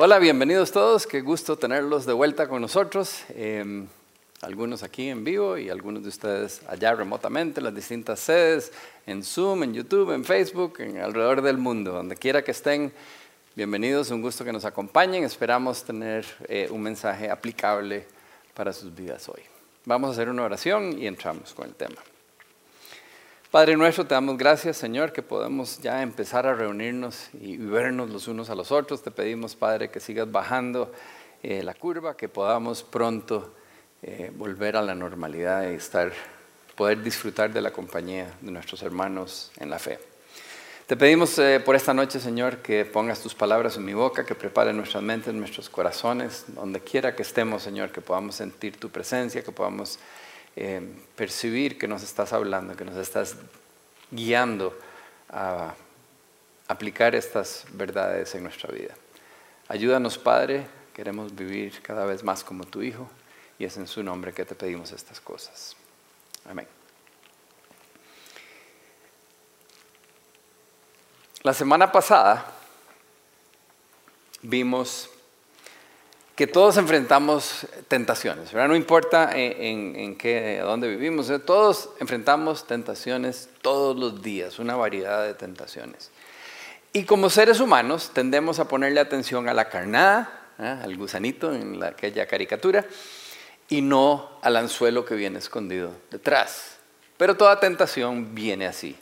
[0.00, 1.08] Hola, bienvenidos todos.
[1.08, 3.24] Qué gusto tenerlos de vuelta con nosotros.
[3.30, 3.88] Em,
[4.42, 8.70] algunos aquí en vivo y algunos de ustedes allá remotamente, en las distintas sedes,
[9.08, 12.92] en Zoom, en YouTube, en Facebook, en alrededor del mundo, donde quiera que estén.
[13.56, 15.24] Bienvenidos, un gusto que nos acompañen.
[15.24, 18.06] Esperamos tener eh, un mensaje aplicable
[18.54, 19.42] para sus vidas hoy.
[19.84, 21.96] Vamos a hacer una oración y entramos con el tema.
[23.50, 28.28] Padre nuestro, te damos gracias, Señor, que podemos ya empezar a reunirnos y vernos los
[28.28, 29.02] unos a los otros.
[29.02, 30.92] Te pedimos, Padre, que sigas bajando
[31.42, 33.54] eh, la curva, que podamos pronto
[34.02, 36.12] eh, volver a la normalidad y estar,
[36.76, 39.98] poder disfrutar de la compañía de nuestros hermanos en la fe.
[40.86, 44.34] Te pedimos eh, por esta noche, Señor, que pongas tus palabras en mi boca, que
[44.34, 49.42] prepare nuestras mentes, nuestros corazones, donde quiera que estemos, Señor, que podamos sentir tu presencia,
[49.42, 49.98] que podamos
[50.60, 50.82] eh,
[51.14, 53.36] percibir que nos estás hablando, que nos estás
[54.10, 54.76] guiando
[55.28, 55.72] a
[56.66, 58.92] aplicar estas verdades en nuestra vida.
[59.68, 63.08] Ayúdanos, Padre, queremos vivir cada vez más como tu Hijo
[63.56, 65.76] y es en su nombre que te pedimos estas cosas.
[66.50, 66.66] Amén.
[71.44, 72.44] La semana pasada
[74.42, 75.08] vimos
[76.38, 78.54] que todos enfrentamos tentaciones.
[78.54, 85.24] No importa en, en, qué, dónde vivimos, todos enfrentamos tentaciones todos los días, una variedad
[85.24, 86.12] de tentaciones.
[86.92, 92.28] Y como seres humanos tendemos a ponerle atención a la carnada, al gusanito en aquella
[92.28, 92.86] caricatura,
[93.68, 96.76] y no al anzuelo que viene escondido detrás.
[97.16, 98.96] Pero toda tentación viene así.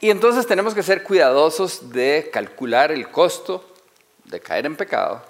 [0.00, 3.70] Y entonces tenemos que ser cuidadosos de calcular el costo
[4.24, 5.28] de caer en pecado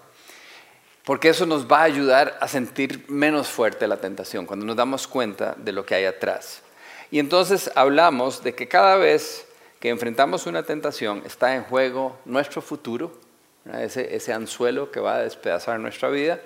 [1.04, 5.06] porque eso nos va a ayudar a sentir menos fuerte la tentación cuando nos damos
[5.06, 6.62] cuenta de lo que hay atrás.
[7.10, 9.46] Y entonces hablamos de que cada vez
[9.80, 13.18] que enfrentamos una tentación está en juego nuestro futuro,
[13.78, 16.40] ese, anzuelo que va a despedazar nuestra vida,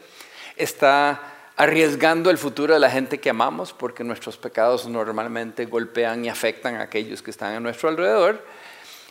[0.56, 1.20] está
[1.56, 6.76] arriesgando el futuro de la gente que amamos, porque nuestros pecados normalmente golpean y afectan
[6.76, 8.44] a aquellos que están a nuestro alrededor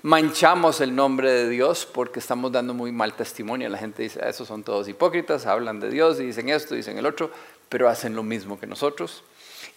[0.03, 3.67] manchamos el nombre de Dios porque estamos dando muy mal testimonio.
[3.69, 6.97] La gente dice, ah, esos son todos hipócritas, hablan de Dios y dicen esto, dicen
[6.97, 7.31] el otro,
[7.69, 9.23] pero hacen lo mismo que nosotros.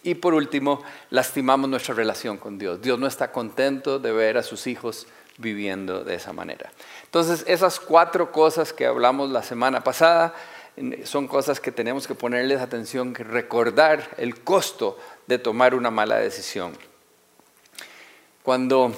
[0.03, 2.81] Y por último, lastimamos nuestra relación con Dios.
[2.81, 5.07] Dios no está contento de ver a sus hijos
[5.37, 6.71] viviendo de esa manera.
[7.05, 10.35] Entonces, esas cuatro cosas que hablamos la semana pasada
[11.05, 16.73] son cosas que tenemos que ponerles atención, recordar el costo de tomar una mala decisión.
[18.43, 18.93] Cuando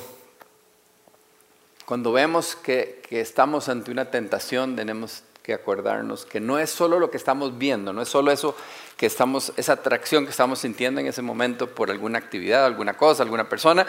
[1.89, 7.09] cuando vemos que, estamos ante una tentación, tenemos que acordarnos que no es solo lo
[7.09, 8.55] que estamos viendo, no es solo eso
[8.95, 13.23] que estamos, esa atracción que estamos sintiendo en ese momento por alguna actividad, alguna cosa,
[13.23, 13.87] alguna persona,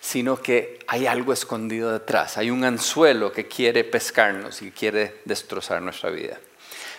[0.00, 5.82] sino que hay algo escondido detrás, hay un anzuelo que quiere pescarnos y quiere destrozar
[5.82, 6.38] nuestra vida.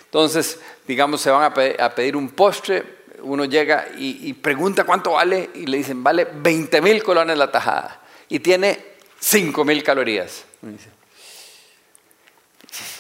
[0.06, 5.50] Entonces, digamos, se van a pedir, un postre, uno llega y, y, pregunta cuánto vale
[5.56, 8.93] y le dicen, vale 20 mil colones la tajada y tiene
[9.24, 10.44] 5.000 calorías.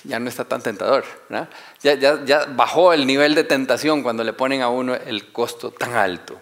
[0.05, 1.03] Ya no está tan tentador.
[1.81, 6.39] Ya, bajó el nivel de tentación cuando le ponen a uno el costo tan alto.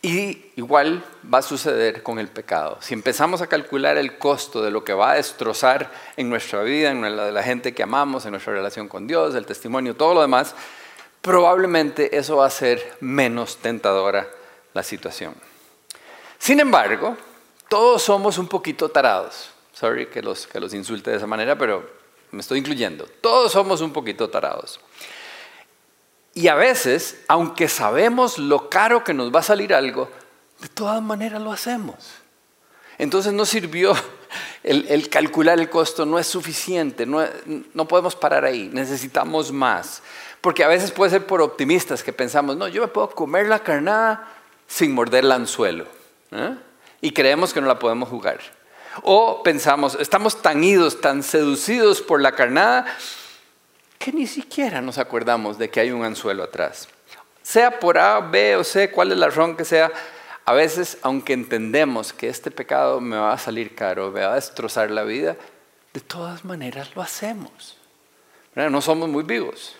[0.00, 2.78] Y igual va a suceder con el pecado.
[2.80, 6.90] Si empezamos a calcular el costo de lo que va a destrozar en nuestra vida,
[6.90, 10.14] en la de la gente que amamos, en nuestra relación con Dios, el testimonio, todo
[10.14, 10.54] lo demás,
[11.22, 14.28] probablemente eso va a ser menos tentadora
[14.74, 15.34] la situación.
[16.38, 17.16] Sin embargo,
[17.74, 19.50] todos somos un poquito tarados.
[19.72, 21.84] Sorry que los, que los insulte de esa manera, pero
[22.30, 23.04] me estoy incluyendo.
[23.20, 24.78] Todos somos un poquito tarados.
[26.34, 30.08] Y a veces, aunque sabemos lo caro que nos va a salir algo,
[30.60, 31.96] de todas maneras lo hacemos.
[32.96, 33.92] Entonces no sirvió
[34.62, 37.26] el, calcular el costo, no es suficiente, no,
[37.74, 40.00] no, podemos parar ahí, necesitamos más.
[40.40, 43.58] Porque a veces puede ser por optimistas que pensamos, no, yo me puedo comer la
[43.58, 44.28] carnada
[44.68, 45.86] sin morder el anzuelo.
[46.30, 46.54] ¿eh?
[47.04, 48.40] Y creemos que no la podemos jugar.
[49.02, 52.86] O pensamos, estamos tan idos, tan seducidos por la carnada,
[53.98, 56.88] que ni siquiera nos acordamos de que hay un anzuelo atrás.
[57.42, 59.92] Sea por A, B o C, cuál es la razón que sea,
[60.46, 64.36] a veces, aunque entendemos que este pecado me va a salir caro, me va a
[64.36, 65.36] destrozar la vida,
[65.92, 67.76] de todas maneras lo hacemos.
[68.54, 69.76] No somos muy vivos.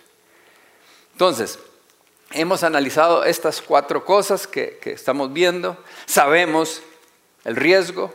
[1.12, 1.58] Entonces,
[2.32, 5.82] hemos analizado estas cuatro cosas que, que estamos viendo.
[6.04, 6.82] Sabemos
[7.44, 8.12] el riesgo,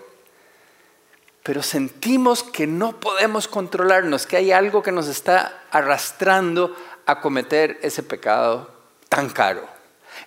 [1.43, 7.79] pero sentimos que no podemos controlarnos, que hay algo que nos está arrastrando a cometer
[7.81, 8.71] ese pecado
[9.07, 9.67] tan caro.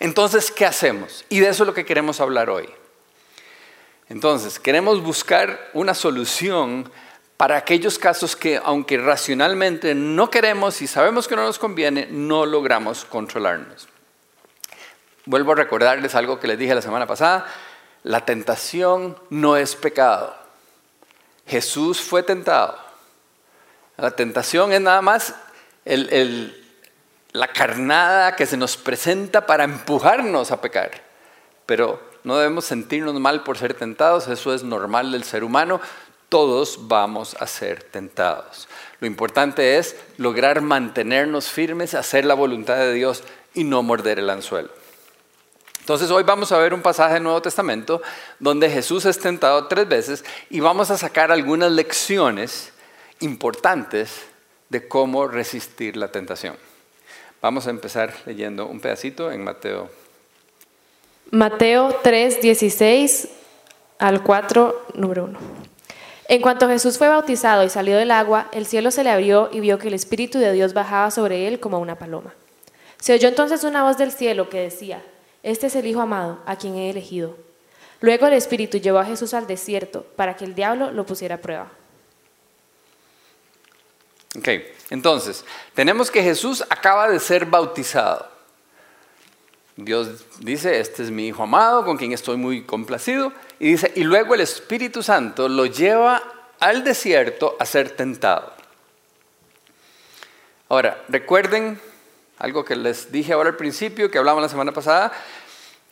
[0.01, 1.25] Entonces, ¿qué hacemos?
[1.29, 2.69] Y de eso es lo que queremos hablar hoy.
[4.09, 6.91] Entonces, queremos buscar una solución
[7.37, 12.47] para aquellos casos que, aunque racionalmente no queremos y sabemos que no nos conviene, no
[12.47, 13.89] logramos controlarnos.
[15.25, 17.47] Vuelvo a recordarles algo que les dije la semana pasada.
[18.03, 20.35] La tentación no es pecado.
[21.47, 22.77] Jesús fue tentado.
[23.97, 25.35] La tentación es nada más
[25.85, 30.91] la carnada que se nos presenta para empujarnos a pecar.
[31.67, 35.81] Pero no debemos sentirnos mal por ser tentados, eso es normal del ser humano.
[36.29, 38.69] Todos vamos a ser tentados.
[39.01, 43.23] Lo importante es lograr mantenernos firmes, hacer la voluntad de Dios
[43.55, 44.82] y no morder el anzuelo.
[45.83, 48.03] Entonces hoy vamos a ver un pasaje del Nuevo Testamento
[48.39, 52.73] donde Jesús es tentado tres veces y vamos a sacar algunas lecciones
[53.19, 54.23] importantes
[54.69, 56.55] de cómo resistir la tentación.
[57.41, 59.91] Vamos a empezar leyendo un pedacito en Mateo.
[61.33, 63.29] Mateo 3, 16
[63.99, 65.39] al 4, número 1.
[66.29, 69.59] En cuanto Jesús fue bautizado y salió del agua, el cielo se le abrió y
[69.59, 72.33] vio que el Espíritu de Dios bajaba sobre él como una paloma.
[73.01, 75.03] Se oyó entonces una voz del cielo que decía,
[75.43, 77.37] este es el Hijo amado, a quien he elegido.
[78.01, 81.41] Luego el Espíritu llevó a Jesús al desierto para que el diablo lo pusiera a
[81.41, 81.71] prueba.
[84.37, 84.49] Ok,
[84.91, 85.45] entonces,
[85.75, 88.31] tenemos que Jesús acaba de ser bautizado.
[89.77, 93.33] Dios dice, este es mi Hijo amado, con quien estoy muy complacido.
[93.59, 96.23] Y dice, y luego el Espíritu Santo lo lleva
[96.61, 98.53] al desierto a ser tentado.
[100.69, 101.81] Ahora, recuerden
[102.43, 105.13] algo que les dije ahora al principio, que hablamos la semana pasada,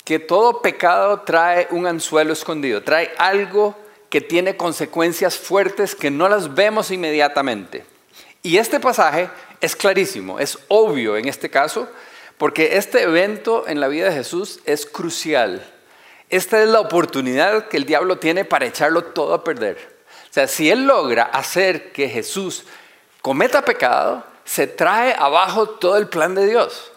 [0.05, 3.76] que todo pecado trae un anzuelo escondido, trae algo
[4.08, 7.85] que tiene consecuencias fuertes que no las vemos inmediatamente.
[8.43, 9.31] Y este pasaje
[9.61, 11.88] es clarísimo, es obvio en este caso,
[12.37, 15.64] porque este evento en la vida de Jesús es crucial.
[16.31, 20.00] Esta es la oportunidad que el diablo tiene para echarlo todo a perder.
[20.29, 22.64] O sea, si él logra hacer que Jesús
[23.23, 26.91] cometa pecado, se trae abajo todo el plan de Dios.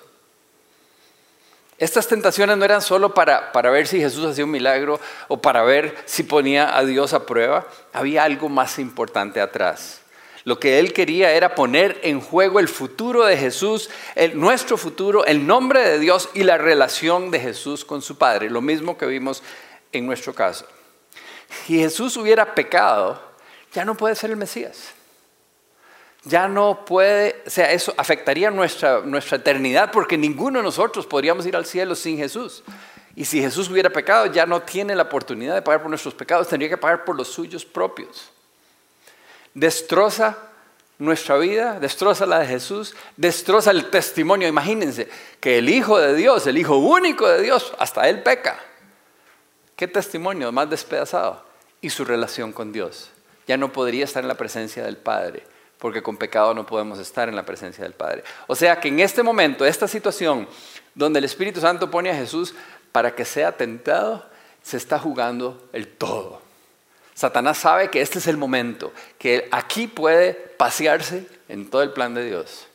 [1.78, 5.62] Estas tentaciones no eran solo para, para, ver si Jesús hacía un milagro o para
[5.62, 10.02] ver si ponía a Dios a prueba, había algo más importante atrás.
[10.46, 15.24] Lo que él quería era poner en juego el futuro de Jesús, el, nuestro futuro,
[15.24, 19.06] el nombre de Dios y la relación de Jesús con su Padre, lo mismo que
[19.06, 19.44] vimos
[19.92, 20.66] en nuestro caso.
[21.68, 23.22] Si Jesús hubiera pecado,
[23.74, 24.96] ya no puede ser el Mesías
[26.26, 31.46] ya no puede, o sea, eso afectaría nuestra, nuestra eternidad porque ninguno de nosotros podríamos
[31.46, 32.64] ir al cielo sin Jesús.
[33.16, 36.48] Y si Jesús hubiera pecado, ya no tiene la oportunidad de pagar por nuestros pecados,
[36.48, 38.30] tendría que pagar por los suyos propios.
[39.54, 40.38] Destroza
[40.98, 44.48] nuestra vida, destroza la de Jesús, destroza el testimonio.
[44.48, 45.10] Imagínense
[45.40, 48.60] que el Hijo de Dios, el Hijo único de Dios, hasta Él peca.
[49.76, 51.44] ¿Qué testimonio más despedazado?
[51.82, 53.10] Y su relación con Dios.
[53.46, 55.53] Ya no podría estar en la presencia del Padre
[55.84, 58.24] porque con pecado no podemos estar en la presencia del Padre.
[58.48, 60.48] O sea que en este momento, esta situación
[60.96, 62.56] donde el Espíritu Santo pone a Jesús
[62.94, 64.26] para que sea tentado,
[64.62, 66.42] se está jugando el todo.
[67.14, 72.14] Satanás sabe que este es el momento, que aquí puede pasearse en todo el plan
[72.14, 72.66] de Dios.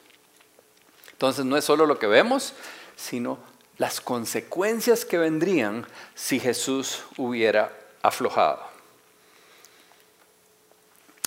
[1.13, 2.53] Entonces no es solo lo que vemos,
[2.95, 3.39] sino
[3.79, 7.73] las consecuencias que vendrían si Jesús hubiera
[8.03, 8.61] aflojado.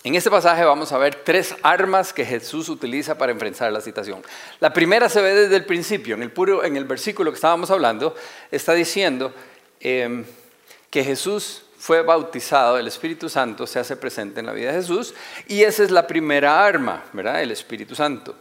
[0.03, 4.23] En este pasaje vamos a ver tres armas que Jesús utiliza para enfrentar la situación.
[4.59, 7.69] La primera se ve desde el principio, en el, puro, en el versículo que estábamos
[7.69, 8.15] hablando,
[8.49, 9.31] está diciendo
[9.79, 10.25] em,
[10.89, 15.13] que Jesús fue bautizado, el Espíritu Santo se hace presente en la vida de Jesús
[15.47, 17.43] y esa es la primera arma, ¿verdad?
[17.43, 18.35] El Espíritu Santo.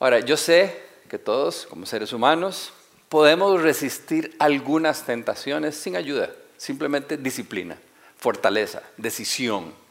[0.00, 2.72] Ahora, yo sé que todos, como seres humanos,
[3.10, 7.76] podemos resistir algunas tentaciones sin ayuda, simplemente disciplina,
[8.16, 9.83] fortaleza, decisión.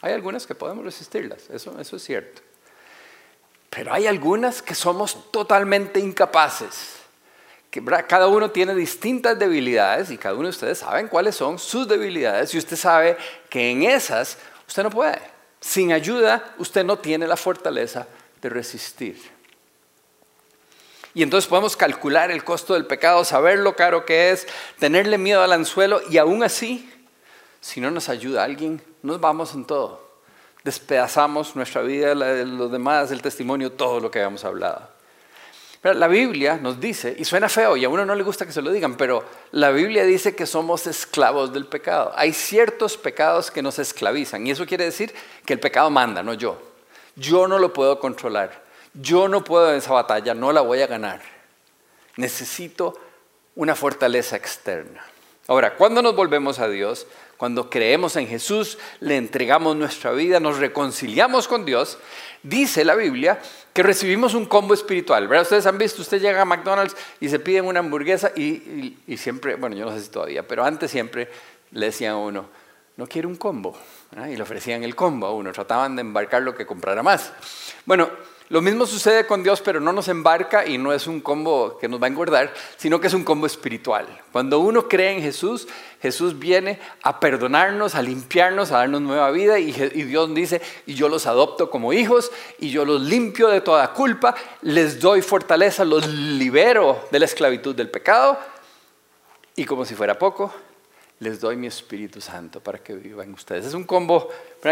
[0.00, 2.42] Hay algunas que podemos resistirlas, eso, eso es cierto.
[3.70, 6.96] Pero hay algunas que somos totalmente incapaces.
[7.70, 11.86] Que cada uno tiene distintas debilidades y cada uno de ustedes saben cuáles son sus
[11.86, 13.18] debilidades y usted sabe
[13.50, 15.20] que en esas usted no puede.
[15.60, 18.06] Sin ayuda usted no tiene la fortaleza
[18.40, 19.20] de resistir.
[21.12, 24.46] Y entonces podemos calcular el costo del pecado, saber lo caro que es,
[24.78, 26.90] tenerle miedo al anzuelo y aún así,
[27.60, 30.06] si no nos ayuda alguien, nos vamos en todo.
[30.64, 34.88] Despedazamos nuestra vida, la de los demás, el testimonio, todo lo que habíamos hablado.
[35.80, 38.52] Pero la Biblia nos dice, y suena feo y a uno no le gusta que
[38.52, 42.12] se lo digan, pero la Biblia dice que somos esclavos del pecado.
[42.16, 45.14] Hay ciertos pecados que nos esclavizan y eso quiere decir
[45.44, 46.60] que el pecado manda, no yo.
[47.14, 48.66] Yo no lo puedo controlar.
[48.92, 51.20] Yo no puedo en esa batalla, no la voy a ganar.
[52.16, 52.98] Necesito
[53.54, 55.04] una fortaleza externa.
[55.46, 57.06] Ahora, cuando nos volvemos a Dios,
[57.38, 61.96] cuando creemos en Jesús, le entregamos nuestra vida, nos reconciliamos con Dios,
[62.42, 63.40] dice la Biblia
[63.72, 65.28] que recibimos un combo espiritual.
[65.28, 65.44] ¿verdad?
[65.44, 69.54] Ustedes han visto, usted llega a McDonald's y se piden una hamburguesa y, y siempre,
[69.54, 71.30] bueno, yo no sé si todavía, pero antes siempre
[71.70, 72.46] le decían a uno,
[72.96, 73.78] no quiere un combo.
[74.28, 77.32] Y le ofrecían el combo a uno, trataban de embarcar lo que comprara más.
[77.86, 78.10] Bueno,
[78.50, 81.86] lo mismo sucede con Dios, pero no nos embarca y no es un combo que
[81.86, 84.06] nos va a engordar, sino que es un combo espiritual.
[84.32, 85.68] Cuando uno cree en Jesús,
[86.00, 91.10] Jesús viene a perdonarnos, a limpiarnos, a darnos nueva vida y, Dios dice, y yo
[91.10, 96.06] los adopto como hijos y yo los limpio de toda culpa, les doy fortaleza, los
[96.06, 98.38] libero de la esclavitud del pecado
[99.56, 100.54] y como si fuera poco,
[101.20, 103.66] les doy mi Espíritu Santo para que vivan ustedes.
[103.66, 104.28] Es un combo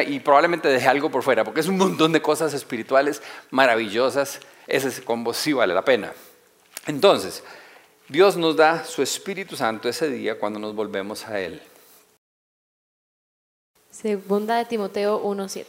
[0.07, 4.41] y probablemente deje algo por fuera, porque es un montón de cosas espirituales maravillosas.
[4.67, 6.13] Ese combo sí vale la pena.
[6.87, 7.43] Entonces,
[8.09, 11.61] Dios nos da su Espíritu Santo ese día cuando nos volvemos a Él.
[13.91, 15.65] Segunda de Timoteo 1.7.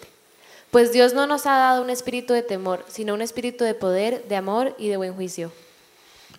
[0.69, 4.27] Pues Dios no nos ha dado un espíritu de temor, sino un espíritu de poder,
[4.27, 5.51] de amor y de buen juicio.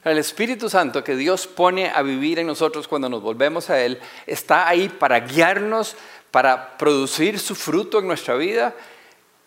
[0.05, 3.99] El Espíritu Santo que Dios pone a vivir en nosotros cuando nos volvemos a Él
[4.27, 5.97] está ahí para guiarnos,
[6.31, 8.75] para producir su fruto en nuestra vida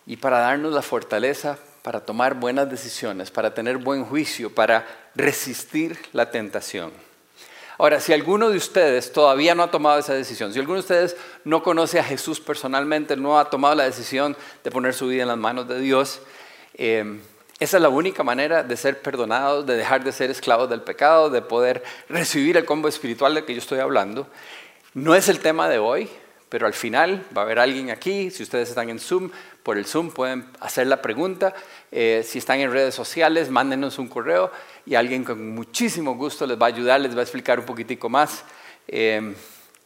[0.06, 5.98] y para darnos la fortaleza para tomar buenas decisiones, para tener buen juicio, para resistir
[6.12, 6.92] la tentación.
[7.78, 11.16] Ahora, si alguno de ustedes todavía no ha tomado esa decisión, si alguno de ustedes
[11.44, 15.28] no conoce a Jesús personalmente, no ha tomado la decisión de poner su vida en
[15.28, 16.20] las manos de Dios,
[16.74, 17.20] eh,
[17.58, 21.30] esa es la única manera de ser perdonados, de dejar de ser esclavos del pecado,
[21.30, 24.26] de poder recibir el combo espiritual del que yo estoy hablando.
[24.94, 26.08] No es el tema de hoy,
[26.48, 29.30] pero al final va a haber alguien aquí, si ustedes están en Zoom,
[29.62, 31.54] por el Zoom pueden hacer la pregunta.
[31.90, 34.50] Eh, si están en redes sociales, mándenos un correo
[34.84, 38.08] y alguien con muchísimo gusto les va a ayudar, les va a explicar un poquitico
[38.08, 38.44] más
[38.88, 39.34] eh,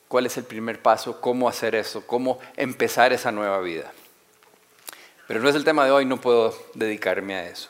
[0.08, 3.92] cuál es el primer paso, cómo hacer eso, cómo empezar esa nueva vida.
[5.26, 7.68] Pero no es el tema de hoy, no puedo dedicarme a eso.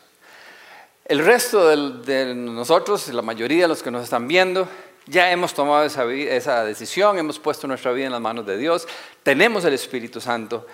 [1.06, 4.68] El resto de, nosotros, la mayoría de los que nos están viendo,
[5.06, 8.86] ya hemos tomado esa, decisión, hemos puesto nuestra vida en las manos de Dios,
[9.22, 10.66] tenemos el Espíritu Santo,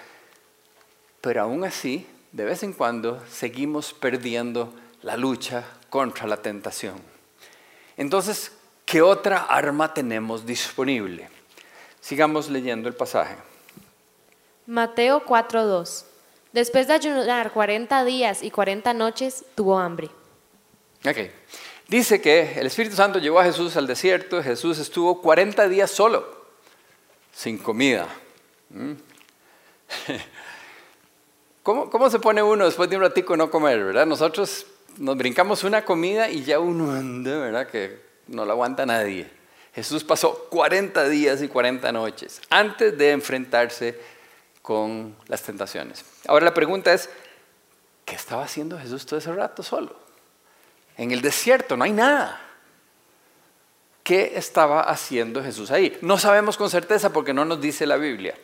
[1.21, 4.73] pero aún así, de vez en cuando, seguimos perdiendo
[5.03, 6.97] la lucha contra la tentación.
[7.99, 8.53] Entonces,
[8.87, 11.29] ¿qué otra arma tenemos disponible?
[12.01, 13.37] Sigamos leyendo el pasaje.
[14.67, 16.07] Mateo 4:2
[16.53, 20.11] Después de ayunar 40 días y 40 noches, tuvo hambre.
[21.05, 21.17] Ok.
[21.89, 24.43] Dice que el Espíritu Santo llevó a Jesús al desierto.
[24.43, 26.27] Jesús estuvo 40 días solo,
[27.33, 28.07] sin comida.
[28.71, 28.93] ¿Mm?
[31.63, 34.07] ¿Cómo, ¿Cómo, se pone uno después de un ratico no comer, verdad?
[34.07, 34.67] Nosotros
[34.99, 37.67] nos brincamos una comida y ya uno anda, ¿verdad?
[37.69, 39.29] Que no lo aguanta nadie.
[39.75, 43.99] Jesús pasó 40 días y 40 noches antes de enfrentarse
[44.61, 46.05] con las tentaciones.
[46.27, 47.11] Ahora la pregunta es,
[48.05, 49.97] ¿qué estaba haciendo Jesús todo ese rato solo?
[50.97, 52.41] En el desierto no hay nada.
[54.03, 55.97] ¿Qué estaba haciendo Jesús ahí?
[56.01, 58.35] No sabemos con certeza porque no nos dice la Biblia.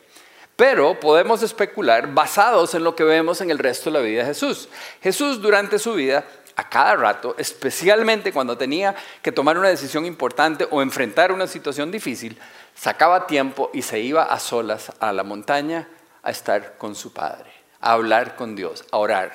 [0.56, 4.28] Pero podemos especular basados en lo que vemos en el resto de la vida de
[4.28, 4.68] Jesús.
[5.00, 6.25] Jesús durante su vida,
[6.56, 11.92] a cada rato, especialmente cuando tenía que tomar una decisión importante o enfrentar una situación
[11.92, 12.37] difícil,
[12.75, 15.88] sacaba tiempo y se iba a solas a la montaña
[16.25, 17.47] a estar con su Padre,
[17.80, 19.32] a hablar con Dios, a orar.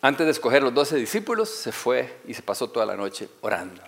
[0.00, 3.82] Antes de escoger los doce discípulos, se fue y se pasó toda la noche orando.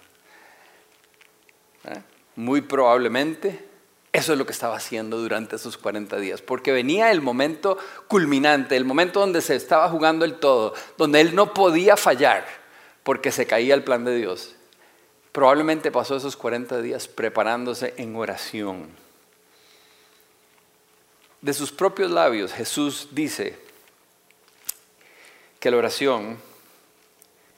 [1.84, 2.00] ¿Eh?
[2.36, 3.66] Muy probablemente
[4.16, 7.76] eso es lo que estaba haciendo durante esos 40 días, porque venía el momento
[8.08, 12.46] culminante, el momento donde se estaba jugando el todo, donde él no podía fallar,
[13.02, 14.56] porque se caía el plan de Dios.
[15.32, 18.88] Probablemente pasó esos 40 días preparándose en oración
[21.40, 23.58] de sus propios labios, Jesús dice
[25.60, 26.38] que la oración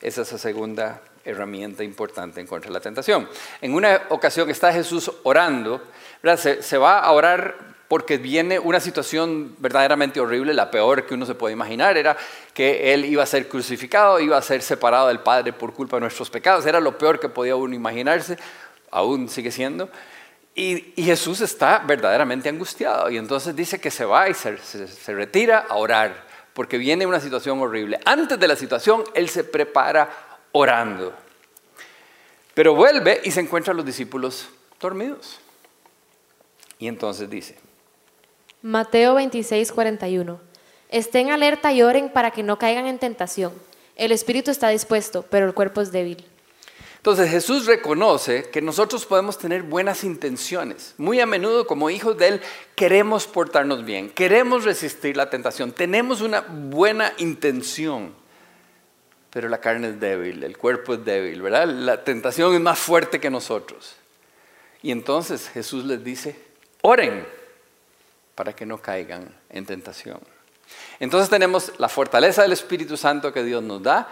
[0.00, 3.28] es esa segunda herramienta importante en contra de la tentación.
[3.60, 5.82] En una ocasión está Jesús orando,
[6.36, 7.56] se, se, va a orar
[7.88, 12.16] porque viene una situación verdaderamente horrible, la peor que uno se puede imaginar, era
[12.52, 16.02] que Él iba a ser crucificado, iba a ser separado del Padre por culpa de
[16.02, 18.36] nuestros pecados, era lo peor que podía uno imaginarse,
[18.90, 19.88] aún sigue siendo.
[20.58, 25.66] Y, Jesús está verdaderamente angustiado y entonces dice que se va y se, se, retira
[25.68, 28.00] a orar porque viene una situación horrible.
[28.04, 30.10] Antes de la situación, Él se prepara
[30.50, 31.14] orando.
[32.54, 34.48] Pero vuelve y se encuentra a los discípulos
[34.80, 35.38] dormidos.
[36.80, 37.56] Y entonces dice.
[38.60, 40.40] Mateo 26, 41.
[40.88, 43.52] Estén alerta y oren para que no caigan en tentación.
[43.94, 46.26] El espíritu está dispuesto, pero el cuerpo es débil.
[47.08, 50.92] Entonces Jesús reconoce que nosotros podemos tener buenas intenciones.
[50.98, 52.42] Muy a menudo como hijos de Él
[52.74, 58.14] queremos portarnos bien, queremos resistir la tentación, tenemos una buena intención,
[59.30, 61.66] pero la carne es débil, el cuerpo es débil, ¿verdad?
[61.66, 63.96] La tentación es más fuerte que nosotros.
[64.82, 66.38] Y entonces Jesús les dice,
[66.82, 67.26] oren
[68.34, 70.20] para que no caigan en tentación.
[71.00, 74.06] Entonces tenemos la fortaleza del Espíritu Santo que Dios nos da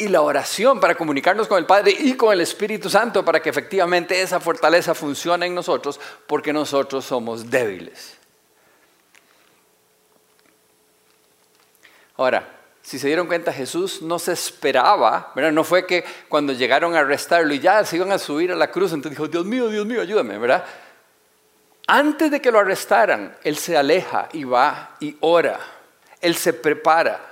[0.00, 3.50] y la oración para comunicarnos con el Padre y con el Espíritu Santo para que
[3.50, 8.16] efectivamente esa fortaleza funcione en nosotros porque nosotros somos débiles.
[12.16, 12.48] Ahora,
[12.82, 15.52] si se dieron cuenta, Jesús no se esperaba, ¿verdad?
[15.52, 18.70] No fue que cuando llegaron a arrestarlo y ya se iban a subir a la
[18.70, 20.64] cruz, entonces dijo, Dios mío, Dios mío, ayúdame, ¿verdad?
[21.86, 25.60] Antes de que lo arrestaran, Él se aleja y va y ora.
[26.20, 27.29] Él se prepara.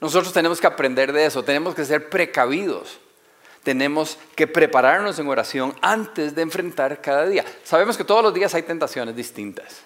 [0.00, 2.98] Nosotros tenemos que aprender de eso, tenemos que ser precavidos.
[3.62, 7.44] Tenemos que prepararnos en oración antes de enfrentar cada día.
[7.64, 9.82] Sabemos que todos los días hay tentaciones distintas.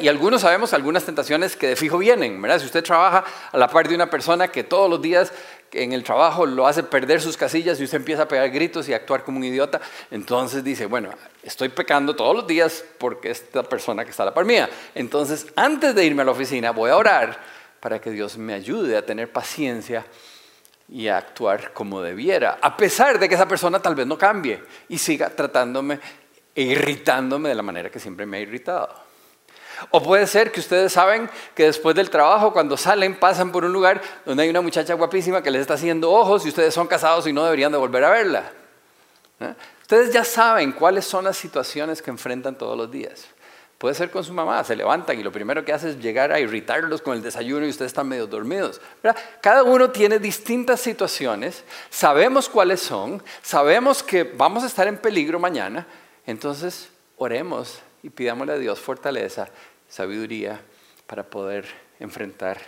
[0.00, 2.40] Y algunos sabemos algunas tentaciones que de fijo vienen.
[2.42, 2.58] ¿verdad?
[2.58, 5.32] Si usted trabaja a la par de una persona que todos los días
[5.72, 8.94] en el trabajo lo hace perder sus casillas y usted empieza a pegar gritos y
[8.94, 11.10] actuar como un idiota, entonces dice, bueno,
[11.42, 14.68] estoy pecando todos los días porque esta persona que está a la par mía.
[14.94, 18.96] Entonces, antes de irme a la oficina, voy a orar para que Dios me ayude
[18.96, 20.04] a tener paciencia
[20.88, 24.62] y a actuar como debiera, a pesar de que esa persona tal vez no cambie
[24.88, 26.00] y siga tratándome
[26.54, 29.08] e irritándome de la manera que siempre me ha irritado.
[29.90, 33.72] O puede ser que ustedes saben que después del trabajo, cuando salen, pasan por un
[33.72, 37.26] lugar donde hay una muchacha guapísima que les está haciendo ojos y ustedes son casados
[37.26, 38.52] y no deberían de volver a verla.
[39.40, 39.54] ¿Eh?
[39.82, 43.26] Ustedes ya saben cuáles son las situaciones que enfrentan todos los días.
[43.78, 46.40] Puede ser con su mamá, se levantan y lo primero que hace es llegar a
[46.40, 48.80] irritarlos con el desayuno y ustedes están medio dormidos.
[49.40, 55.38] Cada uno tiene distintas situaciones, sabemos cuáles son, sabemos que vamos a estar en peligro
[55.38, 55.86] mañana,
[56.26, 59.48] entonces oremos y pidámosle a Dios fortaleza,
[59.88, 60.60] sabiduría
[61.06, 61.64] para poder
[62.00, 62.58] enfrentar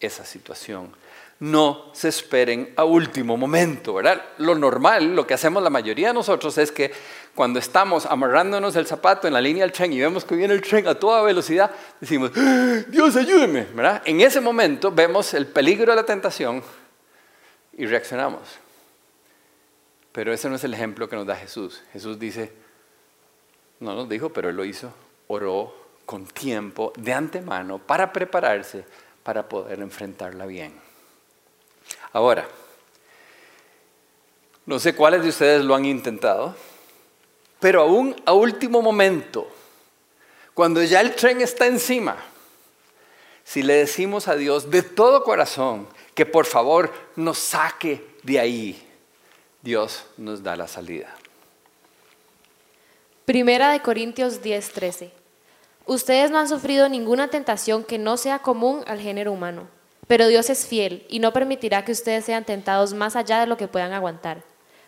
[0.00, 0.92] esa situación
[1.40, 4.22] no se esperen a último momento, ¿verdad?
[4.38, 6.92] Lo normal, lo que hacemos la mayoría de nosotros es que
[7.34, 10.60] cuando estamos amarrándonos el zapato en la línea del tren y vemos que viene el
[10.60, 14.02] tren a toda velocidad, decimos, ¡Ah, Dios ayúdeme, ¿verdad?
[14.04, 16.62] En ese momento vemos el peligro de la tentación
[17.72, 18.42] y reaccionamos.
[20.12, 21.82] Pero ese no es el ejemplo que nos da Jesús.
[21.94, 22.52] Jesús dice,
[23.78, 24.92] no nos dijo, pero él lo hizo,
[25.28, 25.74] oró
[26.04, 28.84] con tiempo de antemano para prepararse
[29.22, 30.89] para poder enfrentarla bien.
[32.12, 32.48] Ahora,
[34.66, 36.54] no sé cuáles de ustedes lo han intentado,
[37.60, 39.48] pero aún a último momento,
[40.54, 42.16] cuando ya el tren está encima,
[43.44, 48.88] si le decimos a Dios de todo corazón que por favor nos saque de ahí,
[49.62, 51.14] Dios nos da la salida.
[53.24, 55.10] Primera de Corintios 10:13.
[55.86, 59.79] Ustedes no han sufrido ninguna tentación que no sea común al género humano
[60.10, 63.56] pero Dios es fiel y no permitirá que ustedes sean tentados más allá de lo
[63.56, 64.42] que puedan aguantar.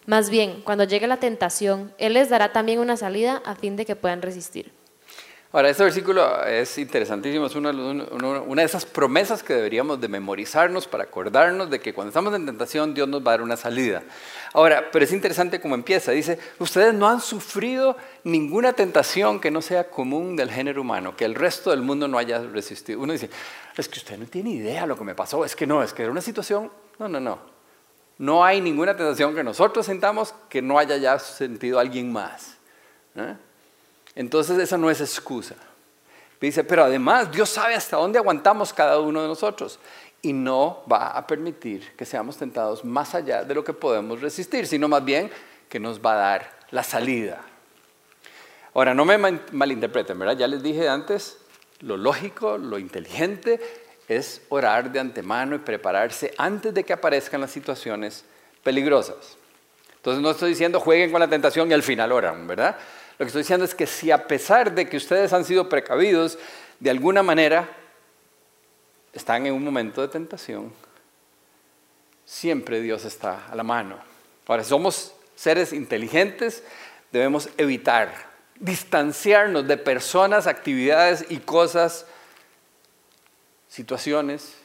[0.04, 3.86] Más bien, cuando llegue la tentación, Él les dará también una salida a fin de
[3.86, 4.72] que puedan resistir.
[5.54, 10.88] Ahora, este versículo es interesantísimo, es una, una, de esas promesas que deberíamos de memorizarnos
[10.88, 14.02] para acordarnos de que cuando estamos en tentación Dios nos va a dar una salida.
[14.54, 19.60] Ahora, pero es interesante cómo empieza, dice, ustedes no han sufrido ninguna tentación que no
[19.60, 23.00] sea común del género humano, que el resto del mundo no haya resistido.
[23.00, 23.28] Uno dice,
[23.76, 26.04] es que usted no tiene idea lo que me pasó, es que no, es que
[26.04, 27.38] era una situación, no, no, no.
[28.16, 32.56] No hay ninguna tentación que nosotros sentamos que no haya ya sentido alguien más.
[33.16, 33.36] ¿eh?
[34.14, 35.54] Entonces esa no es excusa.
[36.40, 39.78] Dice, pero además Dios sabe hasta dónde aguantamos cada uno de nosotros
[40.20, 44.66] y no va a permitir que seamos tentados más allá de lo que podemos resistir,
[44.66, 45.30] sino más bien
[45.68, 47.40] que nos va a dar la salida.
[48.74, 50.36] Ahora, no me malinterpreten, ¿verdad?
[50.36, 51.38] Ya les dije antes,
[51.80, 53.60] lo lógico, lo inteligente
[54.08, 58.24] es orar de antemano y prepararse antes de que aparezcan las situaciones
[58.62, 59.36] peligrosas.
[59.96, 62.76] Entonces no estoy diciendo jueguen con la tentación y al final oran, ¿verdad?
[63.22, 66.40] Lo que estoy diciendo es que si a pesar de que ustedes han sido precavidos,
[66.80, 67.68] de alguna manera
[69.12, 70.72] están en un momento de tentación,
[72.24, 73.96] siempre Dios está a la mano.
[74.48, 76.64] Ahora, si somos seres inteligentes,
[77.12, 78.12] debemos evitar,
[78.58, 82.06] distanciarnos de personas, actividades y cosas,
[83.68, 84.56] situaciones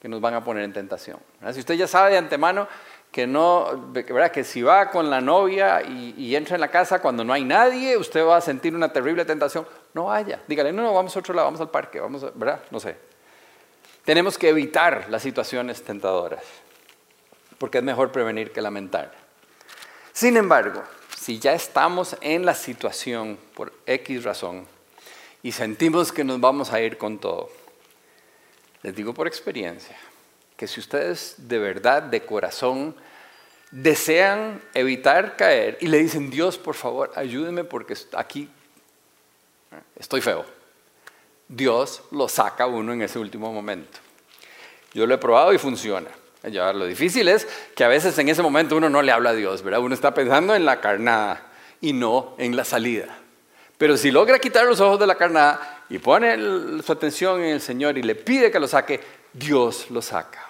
[0.00, 1.18] que nos van a poner en tentación.
[1.52, 2.68] Si usted ya sabe de antemano
[3.14, 4.32] que no, ¿verdad?
[4.32, 7.96] que si va con la novia y, entra en la casa cuando no hay nadie,
[7.96, 9.64] usted va a sentir una terrible tentación.
[9.92, 12.62] No vaya, dígale, no, no, vamos a otro lado, vamos al parque, vamos, a, ¿verdad?
[12.72, 12.96] No sé.
[14.04, 16.42] Tenemos que evitar las situaciones tentadoras,
[17.56, 19.12] porque es mejor prevenir que lamentar.
[20.12, 20.82] Sin embargo,
[21.16, 24.66] si ya estamos en la situación por X razón
[25.40, 27.48] y sentimos que nos vamos a ir con todo,
[28.82, 29.96] les digo por experiencia
[30.56, 32.94] que si ustedes de verdad, de corazón,
[33.70, 38.48] desean evitar caer y le dicen, Dios, por favor, ayúdeme porque aquí
[39.96, 40.44] estoy feo.
[41.48, 43.98] Dios lo saca uno en ese último momento.
[44.92, 46.08] Yo lo he probado y funciona.
[46.44, 49.34] Ya, lo difícil es que a veces en ese momento uno no le habla a
[49.34, 49.80] Dios, ¿verdad?
[49.80, 53.18] Uno está pensando en la carnada y no en la salida.
[53.78, 56.36] Pero si logra quitar los ojos de la carnada y pone
[56.82, 59.00] su atención en el Señor y le pide que lo saque,
[59.32, 60.43] Dios lo saca.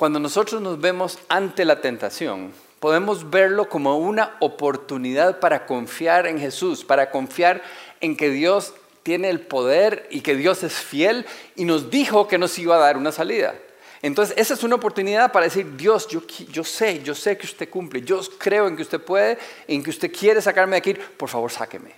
[0.00, 6.40] Cuando nosotros nos vemos ante la tentación, podemos verlo como una oportunidad para confiar en
[6.40, 7.62] Jesús, para confiar
[8.00, 12.38] en que Dios tiene el poder y que Dios es fiel y nos dijo que
[12.38, 13.54] nos iba a dar una salida.
[14.00, 18.00] Entonces, esa es una oportunidad para decir, Dios, yo, sé, yo sé que usted cumple,
[18.00, 19.36] yo creo en que usted puede,
[19.68, 21.92] en que usted quiere sacarme de aquí, por favor, sáqueme.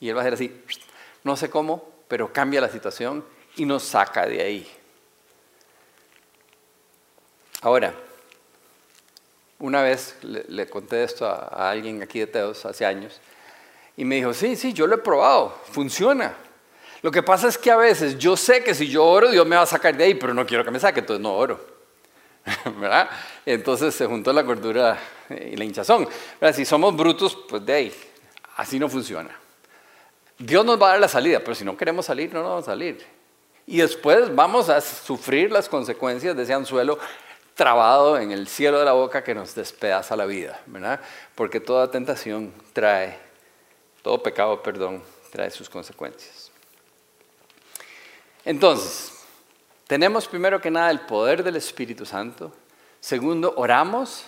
[0.00, 0.80] Y Él va a decir así,
[1.22, 4.73] no sé cómo, pero cambia la situación y nos saca de ahí.
[7.64, 7.94] Ahora,
[9.58, 13.18] una vez le, conté esto a, alguien aquí de Teos hace años
[13.96, 16.34] y me dijo, sí, sí, yo lo he probado, funciona.
[17.00, 19.56] Lo que pasa es que a veces yo sé que si yo oro, Dios me
[19.56, 21.58] va a sacar de ahí, pero no quiero que me saque, entonces no oro.
[23.46, 24.98] Entonces se juntó la cordura
[25.30, 26.06] y la hinchazón.
[26.52, 27.94] Si somos brutos, pues de ahí,
[28.56, 29.30] así no funciona.
[30.36, 32.68] Dios nos va a dar la salida, pero si no queremos salir, no nos vamos
[32.68, 33.06] a salir.
[33.66, 36.98] Y después vamos a sufrir las consecuencias de ese anzuelo
[37.54, 41.00] trabado en el cielo de la boca que nos despedaza la vida, ¿verdad?
[41.34, 43.18] Porque toda tentación trae,
[44.02, 46.50] todo pecado, perdón, trae sus consecuencias.
[48.44, 49.12] Entonces,
[49.86, 52.52] tenemos primero que nada el poder del Espíritu Santo.
[53.00, 54.24] Segundo, oramos,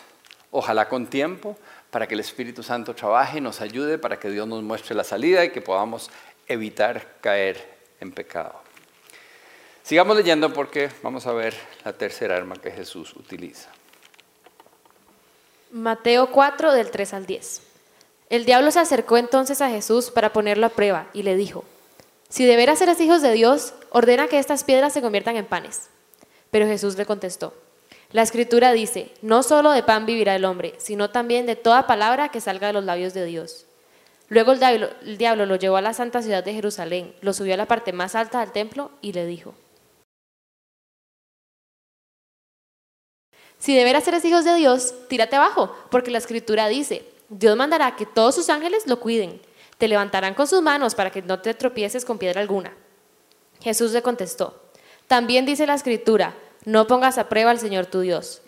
[0.51, 1.57] ojalá con tiempo,
[1.91, 5.05] para que el Espíritu Santo trabaje y nos ayude, para que Dios nos muestre la
[5.05, 6.11] salida y que podamos
[6.47, 8.66] evitar caer en pecado.
[9.87, 13.71] Sigamos leyendo porque vamos a ver la tercera arma que Jesús utiliza.
[15.71, 17.63] Mateo 4 del 3 al 10.
[18.29, 21.63] El diablo se acercó entonces a Jesús para ponerlo a prueba y le dijo,
[22.29, 25.89] si de veras eres hijos de Dios, ordena que estas piedras se conviertan en panes.
[26.51, 27.55] Pero Jesús le contestó,
[28.11, 32.31] la escritura dice, no solo de pan vivirá el hombre, sino también de toda palabra
[32.31, 33.67] que salga de los labios de Dios.
[34.31, 37.55] Luego el diablo, el diablo lo llevó a la santa ciudad de Jerusalén, lo subió
[37.55, 39.55] a la parte más alta del templo y le dijo,
[43.59, 47.97] Si de veras eres hijos de Dios, tírate abajo, porque la escritura dice, Dios mandará
[47.97, 49.41] que todos sus ángeles lo cuiden,
[49.79, 52.75] te levantarán con sus manos para que no te tropieces con piedra alguna.
[53.61, 54.63] Jesús le contestó,
[55.07, 58.43] también dice la escritura, no pongas a prueba al Señor tu Dios.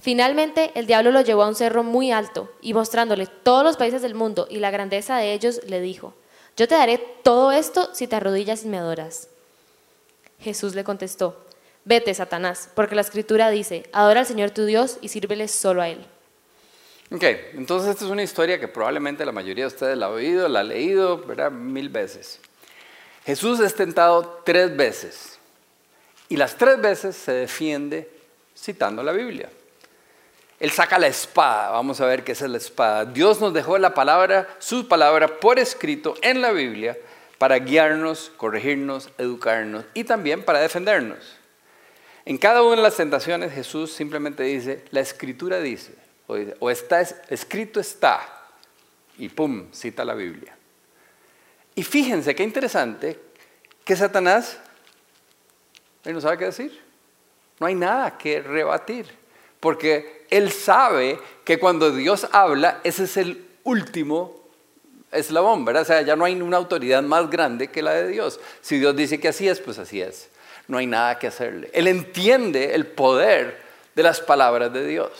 [0.00, 4.02] Finalmente, el diablo lo llevó a un cerro muy alto y mostrándole todos los países
[4.02, 6.14] del mundo y la grandeza de ellos, le dijo,
[6.56, 9.28] yo te daré todo esto si te arrodillas y me adoras.
[10.40, 11.36] Jesús le contestó,
[11.84, 15.88] Vete, Satanás, porque la escritura dice, adora al Señor tu Dios y sírvele solo a
[15.88, 16.06] Él.
[17.10, 20.48] Ok, entonces esta es una historia que probablemente la mayoría de ustedes la ha oído,
[20.48, 21.50] la ha leído, ¿verdad?
[21.50, 22.40] Mil veces.
[23.26, 25.38] Jesús es tentado tres veces
[26.28, 28.10] y las tres veces se defiende
[28.56, 29.50] citando la Biblia.
[30.58, 33.04] Él saca la espada, vamos a ver qué es la espada.
[33.04, 36.96] Dios nos dejó la palabra, su palabra por escrito en la Biblia
[37.36, 41.43] para guiarnos, corregirnos, educarnos y también para defendernos.
[42.26, 45.94] En cada una de las tentaciones Jesús simplemente dice, la escritura dice,
[46.26, 48.20] o, está escrito está,
[49.18, 50.56] y pum, cita la Biblia.
[51.74, 53.20] Y fíjense qué interesante
[53.84, 54.58] que Satanás
[56.04, 56.78] él no sabe qué decir.
[57.58, 59.06] No hay nada que rebatir,
[59.60, 64.48] porque él sabe que cuando Dios habla, ese es el último
[65.10, 65.82] eslabón, ¿verdad?
[65.82, 68.40] O sea, ya no hay una autoridad más grande que la de Dios.
[68.60, 70.28] Si Dios dice que así es, pues así es
[70.68, 71.70] no hay nada que hacerle.
[71.72, 73.62] Él entiende el poder
[73.94, 75.10] de las palabras de Dios.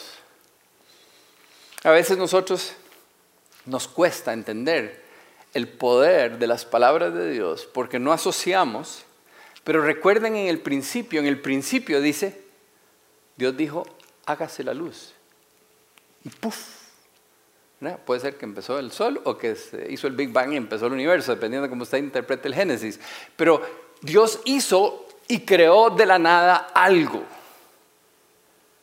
[1.82, 2.72] A veces nosotros
[3.66, 5.02] nos cuesta entender
[5.52, 9.04] el poder de las palabras de Dios porque no asociamos,
[9.62, 12.42] pero recuerden en el principio, en el principio dice,
[13.36, 13.86] Dios dijo,
[14.26, 15.14] hágase la luz.
[16.24, 16.84] Y puff,
[18.04, 19.56] Puede ser que empezó el sol o que
[19.88, 22.98] hizo el Big Bang y empezó el universo, dependiendo de cómo usted interprete el Génesis.
[23.36, 23.60] Pero
[24.00, 27.22] Dios hizo y creó de la nada algo.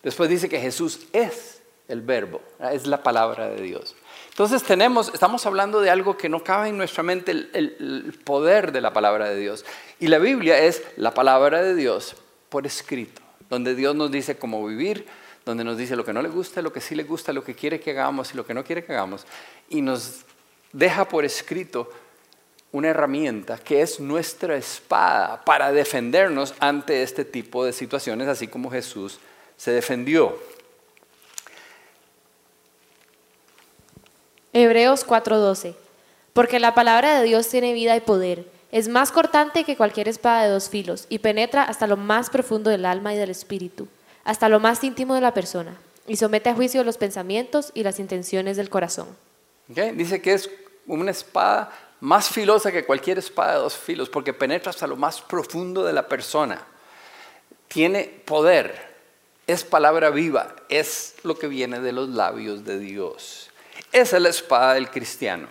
[0.04, 3.96] Después dice que Jesús es el verbo, es la palabra de Dios.
[4.30, 8.82] Entonces tenemos, estamos hablando de algo que no cabe en nuestra mente, el, poder de
[8.82, 9.66] la palabra de Dios.
[10.00, 12.16] Y la Biblia es la palabra de Dios
[12.50, 13.22] por escrito.
[13.50, 15.06] donde Dios nos dice cómo vivir,
[15.46, 17.54] donde nos dice lo que no le gusta, lo que sí le gusta, lo que
[17.54, 19.26] quiere que hagamos y lo que no quiere que hagamos,
[19.70, 20.22] y nos
[20.72, 21.92] deja por escrito
[22.72, 28.72] una herramienta que es nuestra espada para defendernos ante este tipo de situaciones, así como
[28.72, 29.20] Jesús
[29.58, 30.38] se defendió.
[34.54, 35.76] Hebreos 4:12.
[36.34, 38.46] Porque la palabra de Dios tiene vida y poder.
[38.72, 42.70] Es más cortante que cualquier espada de dos filos y penetra hasta lo más profundo
[42.70, 43.90] del alma y del espíritu,
[44.24, 45.76] hasta lo más íntimo de la persona,
[46.08, 49.08] y somete a juicio los pensamientos y las intenciones del corazón.
[49.68, 50.50] Dice que es
[50.88, 51.70] una espada
[52.02, 55.94] más filosa que cualquier espada de dos filos, porque penetra hasta lo más profundo de
[55.94, 56.66] la persona.
[57.68, 58.92] Tiene poder,
[59.48, 63.50] es palabra viva, es lo que viene de los labios de Dios.
[63.92, 65.48] Esa es la espada del cristiano.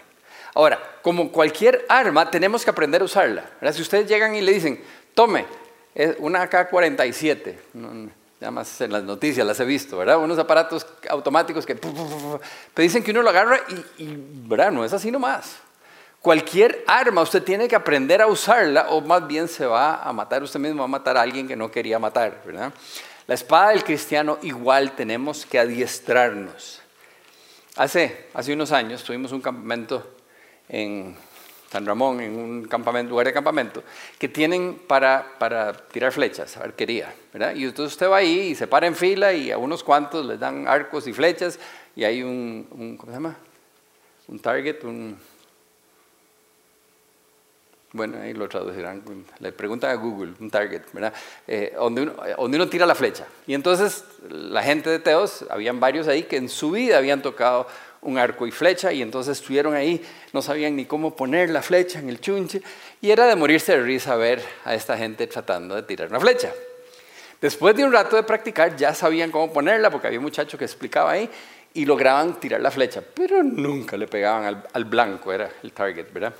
[0.54, 3.48] Ahora, como cualquier arma, tenemos que aprender a usarla.
[3.72, 4.82] Si ustedes llegan y le dicen,
[5.14, 5.46] tome,
[6.18, 7.54] una AK-47,
[8.40, 10.18] ya más en las noticias las he visto, ¿verdad?
[10.18, 14.16] Unos aparatos automáticos que te dicen que uno lo agarra y, y,
[14.48, 14.72] ¿verdad?
[14.72, 15.60] No es así nomás.
[16.20, 20.42] Cualquier arma usted tiene que aprender a usarla o más bien se va a matar
[20.42, 22.74] usted mismo, va a matar a alguien que no quería matar, ¿verdad?
[23.26, 26.82] La espada del cristiano igual tenemos que adiestrarnos.
[27.76, 30.14] Hace, hace unos años tuvimos un campamento
[30.68, 31.16] en
[31.70, 32.68] San Ramón, en un
[33.08, 33.82] lugar de campamento,
[34.18, 37.54] que tienen para, para tirar flechas, arquería, ¿verdad?
[37.54, 40.38] Y entonces usted va ahí y se para en fila y a unos cuantos les
[40.38, 41.58] dan arcos y flechas
[41.96, 43.36] y hay un ¿cómo se llama?
[44.28, 45.16] Un target, un...
[47.92, 49.02] Bueno, ahí lo traducirán,
[49.40, 51.12] le preguntan a Google, un target, ¿verdad?
[51.46, 53.26] Eh, donde, uno, donde uno tira la flecha.
[53.48, 57.66] Y entonces la gente de Teos, habían varios ahí que en su vida habían tocado
[58.02, 60.00] un arco y flecha y entonces estuvieron ahí,
[60.32, 62.62] no sabían ni cómo poner la flecha en el chunche
[63.00, 66.52] y era de morirse de risa ver a esta gente tratando de tirar una flecha.
[67.40, 70.64] Después de un rato de practicar ya sabían cómo ponerla porque había un muchacho que
[70.64, 71.28] explicaba ahí
[71.74, 76.12] y lograban tirar la flecha, pero nunca le pegaban al, al blanco, era el target,
[76.12, 76.34] ¿verdad?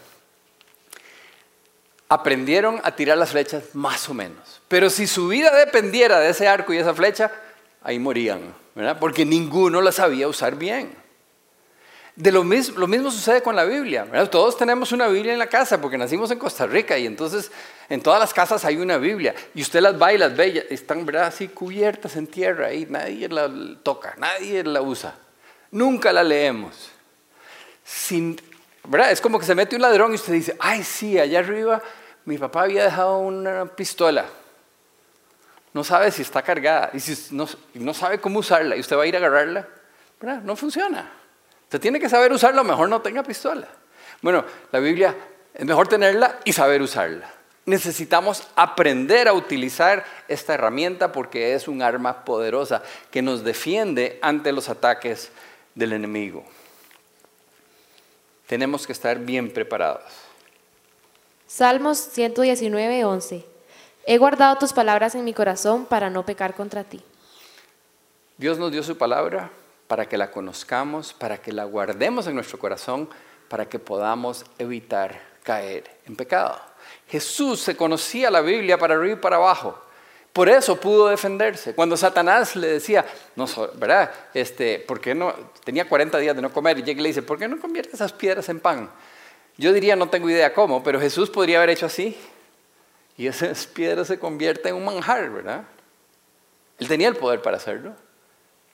[2.13, 6.49] Aprendieron a tirar las flechas más o menos, pero si su vida dependiera de ese
[6.49, 7.31] arco y esa flecha,
[7.83, 8.99] ahí morían, ¿verdad?
[8.99, 10.93] Porque ninguno la sabía usar bien.
[12.17, 14.07] De lo mismo, lo mismo sucede con la Biblia.
[14.29, 17.53] Todos tenemos una Biblia en la casa porque nacimos en Costa Rica y entonces
[17.89, 21.07] en todas las casas hay una Biblia y usted las va y las ve, están
[21.07, 21.27] ¿verdad?
[21.27, 23.49] así cubiertas en tierra y nadie la
[23.85, 25.15] toca, nadie la usa.
[25.71, 26.91] Nunca la leemos.
[27.85, 28.39] Sin,
[28.85, 29.13] ¿verdad?
[29.13, 31.81] Es como que se mete un ladrón y usted dice, ay sí, allá arriba
[32.25, 34.27] mi papá había dejado una pistola.
[35.73, 39.07] No sabe si está cargada y si no, sabe cómo usarla y usted va a
[39.07, 39.69] ir a agarrarla.
[40.43, 41.11] No funciona.
[41.65, 43.69] Usted tiene que saber usarla, mejor no tenga pistola.
[44.21, 45.15] Bueno, la Biblia
[45.55, 47.31] es mejor tenerla y saber usarla.
[47.67, 54.51] Necesitamos aprender a utilizar esta herramienta porque es un arma poderosa que nos defiende ante
[54.51, 55.31] los ataques
[55.75, 56.45] del enemigo.
[58.49, 60.30] Tenemos que estar bien preparados.
[61.51, 63.45] Salmos 119, 11.
[64.07, 67.03] He guardado tus palabras en mi corazón para no pecar contra ti.
[68.39, 69.51] Dios nos dio su palabra
[69.89, 73.09] para que la conozcamos, para que la guardemos en nuestro corazón,
[73.49, 76.57] para que podamos evitar caer en pecado.
[77.09, 79.77] Jesús se conocía la Biblia para arriba y para abajo.
[80.33, 81.75] Por eso pudo defenderse.
[81.75, 84.09] Cuando Satanás le decía, no, ¿verdad?
[84.35, 85.35] Este, ¿por qué no?
[85.65, 87.97] Tenía 40 días de no comer y llega y le dice, ¿por qué no convierte
[87.97, 88.89] esas piedras en pan?
[89.61, 92.17] Yo diría, no tengo idea cómo, pero Jesús podría haber hecho así.
[93.17, 95.65] Y esas piedras se convierten en un manjar, ¿verdad?
[96.79, 97.95] Él tenía el poder para hacerlo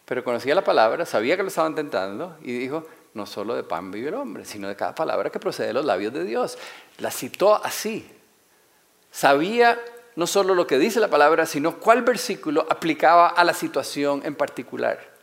[0.07, 3.90] pero conocía la palabra, sabía que lo estaban tentando y dijo, no solo de pan
[3.90, 6.57] vive el hombre, sino de cada palabra que procede de los labios de Dios.
[6.99, 8.09] La citó así.
[9.11, 9.81] Sabía
[10.14, 14.37] no solo lo que dice la palabra, sino cuál versículo aplicaba a la situación en
[14.37, 15.15] particular.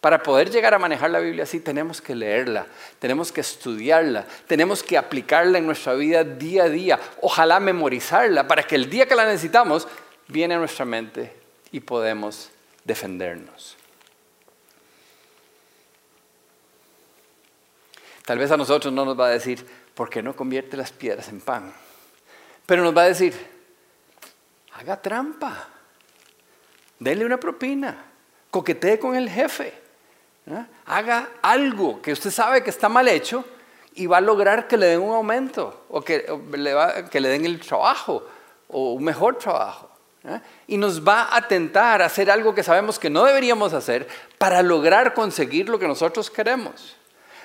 [0.00, 2.66] Para poder llegar a manejar la Biblia así tenemos que leerla,
[2.98, 8.62] tenemos que estudiarla, tenemos que aplicarla en nuestra vida día a día, ojalá memorizarla para
[8.62, 9.88] que el día que la necesitamos
[10.28, 11.32] viene a nuestra mente
[11.72, 12.50] y podemos
[12.84, 13.76] defendernos.
[18.24, 21.28] Tal vez a nosotros no nos va a decir, ¿por qué no convierte las piedras
[21.28, 21.72] en pan?
[22.66, 23.34] Pero nos va a decir,
[24.74, 25.68] haga trampa,
[26.98, 28.04] denle una propina,
[28.50, 29.85] coquetee con el jefe,
[30.84, 33.44] haga algo que usted sabe que está mal hecho
[33.94, 38.26] y va a lograr que le den un aumento o que, le, den el trabajo
[38.68, 39.90] o un mejor trabajo.
[40.66, 44.62] Y nos va a tentar a hacer algo que sabemos que no deberíamos hacer para
[44.62, 46.96] lograr conseguir lo que nosotros queremos.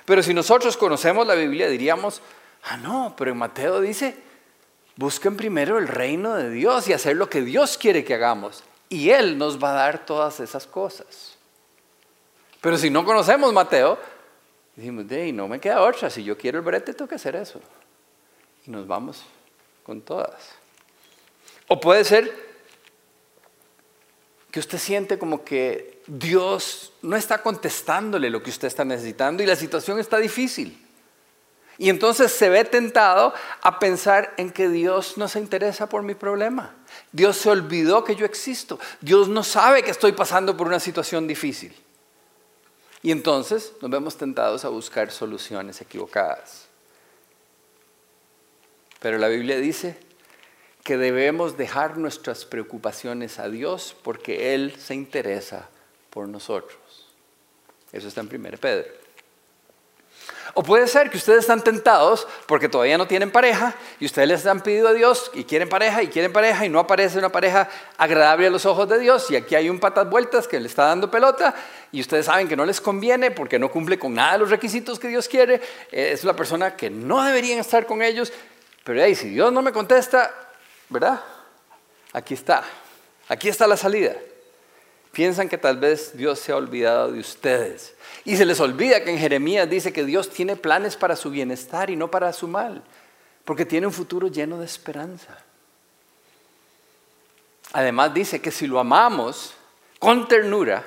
[0.05, 2.21] Pero si nosotros conocemos la Biblia diríamos,
[2.63, 4.15] ah, no, pero en Mateo dice,
[4.95, 8.63] busquen primero el reino de Dios y hacer lo que Dios quiere que hagamos.
[8.89, 11.37] y Él nos va a dar todas esas cosas.
[12.61, 13.97] Pero si no conocemos Mateo,
[14.75, 17.59] decimos, de no me queda otra, si yo quiero el brete tengo que hacer eso.
[18.65, 19.23] Y nos vamos
[19.83, 20.51] con todas.
[21.67, 22.51] O puede ser
[24.51, 29.45] que usted siente como que Dios no está contestándole lo que usted está necesitando y
[29.45, 30.77] la situación está difícil.
[31.77, 36.13] Y entonces se ve tentado a pensar en que Dios no se interesa por mi
[36.13, 36.75] problema.
[37.11, 38.79] Dios se olvidó que yo existo.
[38.99, 41.73] Dios no sabe que estoy pasando por una situación difícil.
[43.03, 46.67] Y entonces nos vemos tentados a buscar soluciones equivocadas.
[48.99, 49.97] Pero la Biblia dice
[50.83, 55.69] que debemos dejar nuestras preocupaciones a Dios porque Él se interesa
[56.09, 56.77] por nosotros.
[57.91, 59.00] Eso está en 1 Pedro.
[60.53, 64.45] O puede ser que ustedes están tentados porque todavía no tienen pareja y ustedes les
[64.45, 67.69] han pedido a Dios y quieren pareja y quieren pareja y no aparece una pareja
[67.97, 70.85] agradable a los ojos de Dios y aquí hay un patas vueltas que le está
[70.85, 71.55] dando pelota
[71.91, 74.99] y ustedes saben que no les conviene porque no cumple con nada de los requisitos
[74.99, 75.55] que Dios quiere,
[75.91, 78.33] eh, es una persona que no deberían estar con ellos,
[78.83, 80.33] pero ahí si Dios no me contesta,
[80.89, 81.21] ¿verdad?
[82.11, 82.63] Aquí está,
[83.29, 84.15] aquí está la salida.
[85.11, 87.95] Piensan que tal vez Dios se ha olvidado de ustedes.
[88.23, 91.89] Y se les olvida que en Jeremías dice que Dios tiene planes para su bienestar
[91.89, 92.81] y no para su mal,
[93.43, 95.37] porque tiene un futuro lleno de esperanza.
[97.73, 99.53] Además dice que si lo amamos
[99.99, 100.83] con ternura,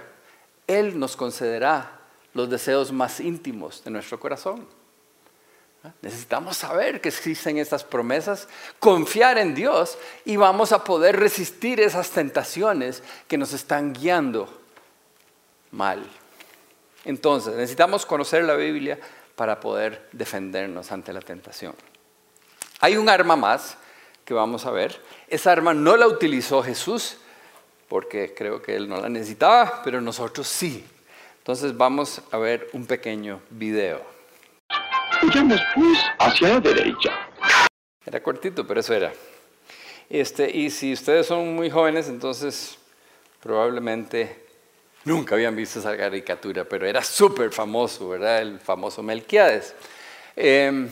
[0.67, 2.01] Él nos concederá
[2.33, 4.67] los deseos más íntimos de nuestro corazón.
[6.01, 12.11] Necesitamos saber que existen estas promesas, confiar en Dios y vamos a poder resistir esas
[12.11, 14.49] tentaciones que nos están guiando
[15.71, 16.03] mal.
[17.05, 18.99] Entonces, necesitamos conocer la Biblia
[19.37, 21.75] para poder defendernos ante la tentación.
[22.81, 23.77] Hay un arma más
[24.25, 24.99] que vamos a ver.
[25.29, 27.19] Esa arma no la utilizó Jesús
[27.89, 30.85] porque creo que él no la necesitaba, pero nosotros sí.
[31.39, 34.14] Entonces vamos a ver un pequeño video.
[35.27, 37.11] Vayamos pues hacia la derecha.
[38.05, 39.13] Era cortito, pero eso era.
[40.11, 42.77] Este, y si ustedes son muy jóvenes, entonces
[43.41, 44.45] probablemente
[45.05, 48.43] nunca habían visto esa caricatura, pero era súper famoso, ¿verdad?
[48.43, 49.75] El famoso Melquiades.
[50.37, 50.91] Em,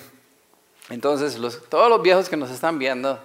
[0.89, 3.21] entonces, todos los viejos que nos están viendo,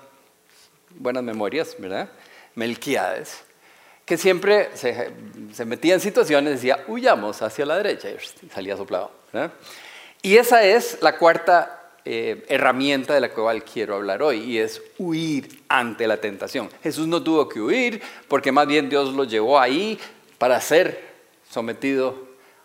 [0.89, 2.09] buenas memorias, ¿verdad?
[2.55, 3.43] Melquiades,
[4.05, 5.11] que siempre se,
[5.53, 9.53] se metía en situaciones, decía, huyamos hacia la derecha, y salía soplado, ¿verdad?
[10.21, 14.81] Y esa es la cuarta eh, herramienta de la cual quiero hablar hoy, y es
[14.97, 16.69] huir ante la tentación.
[16.81, 19.99] Jesús no tuvo que huir, porque más bien Dios lo llevó ahí
[20.37, 21.05] para ser
[21.49, 22.15] sometido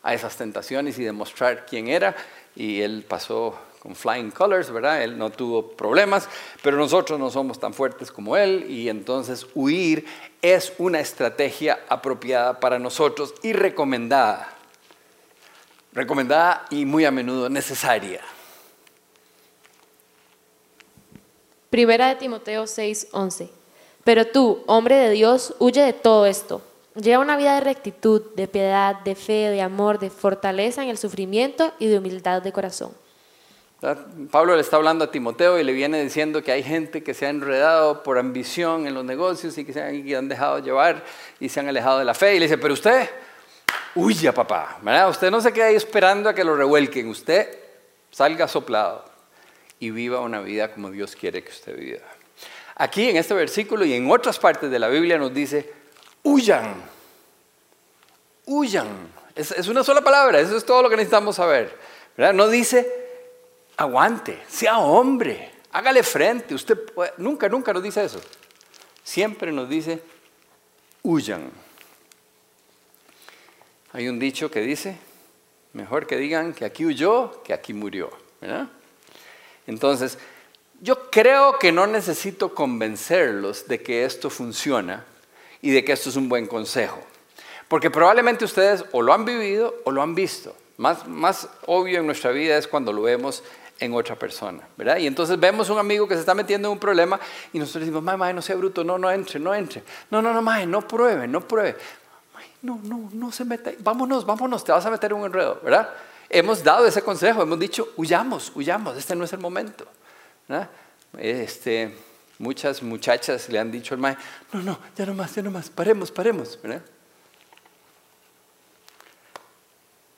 [0.02, 2.14] a esas tentaciones y demostrar quién era,
[2.54, 5.02] y él pasó con flying colors, ¿verdad?
[5.02, 6.28] Él no tuvo problemas,
[6.62, 10.06] pero nosotros no somos tan fuertes como él y entonces huir
[10.40, 14.56] es una estrategia apropiada para nosotros y recomendada
[15.92, 18.20] recomendada y muy a menudo necesaria.
[21.70, 23.48] Primera de Timoteo 6:11.
[24.04, 26.60] Pero tú, hombre de Dios, huye de todo esto.
[26.94, 30.98] Lleva una vida de rectitud, de piedad, de fe, de amor, de fortaleza en el
[30.98, 32.92] sufrimiento y de humildad de corazón.
[34.30, 37.26] Pablo le está hablando a Timoteo y le viene diciendo que hay gente que se
[37.26, 41.02] ha enredado por ambición en los negocios y que se han, han dejado llevar
[41.40, 42.36] y se han alejado de la fe.
[42.36, 43.08] Y le dice, pero usted,
[43.94, 44.78] huya papá.
[45.08, 47.58] Usted no se quede ahí esperando a que lo revuelquen, usted
[48.10, 49.04] salga soplado
[49.78, 52.06] y viva una vida como Dios quiere que usted viva.
[52.76, 55.72] Aquí en este versículo y en otras partes de la Biblia nos dice,
[56.22, 56.82] huyan,
[58.46, 58.88] huyan.
[59.34, 61.76] Es, una sola palabra, eso es todo lo que necesitamos saber.
[62.16, 62.86] No dice,
[63.76, 66.54] aguante, sea hombre, hágale frente.
[66.54, 66.78] Usted
[67.18, 68.20] nunca, nunca nos dice eso.
[69.02, 70.02] Siempre nos dice,
[71.02, 71.61] huyan.
[73.92, 74.96] Hay un dicho que dice,
[75.74, 78.10] mejor que digan que aquí huyó que aquí murió.
[79.66, 80.18] Entonces,
[80.80, 85.04] yo creo que no necesito convencerlos de que esto funciona
[85.60, 87.00] y de que esto es un buen consejo.
[87.68, 90.56] Porque probablemente ustedes o lo han vivido o lo han visto.
[90.78, 93.44] Más, más obvio en nuestra vida es cuando lo vemos
[93.78, 94.98] en otra persona, ¿verdad?
[94.98, 97.18] Y entonces vemos un amigo que se está metiendo en un problema
[97.52, 99.82] y nosotros decimos, mae, no sea bruto, no, no entre, no entre.
[100.10, 101.76] No, no, no, mae, no pruebe, no pruebe
[102.62, 105.90] no, no, no se meta, vámonos, vámonos, te vas a meter en un enredo, ¿verdad?
[106.28, 109.86] Hemos dado ese consejo, hemos dicho, huyamos, huyamos, este no es el momento.
[111.18, 111.96] Este,
[112.38, 115.68] muchas muchachas le han dicho al maestro, no, no, ya no más, ya no más,
[115.68, 116.58] paremos, paremos.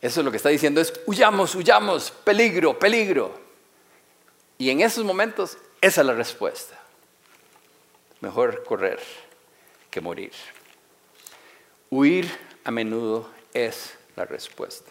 [0.01, 3.40] Eso es lo que está diciendo es, huyamos, huyamos, peligro, peligro.
[4.59, 6.78] Y en esos momentos, esa es la respuesta.
[8.20, 9.01] Mejor correr
[9.90, 10.32] que morir.
[11.95, 12.28] Huir
[12.64, 14.90] a menudo es la respuesta.